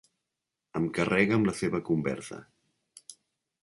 [0.79, 2.43] Em carrega amb la seva conversa.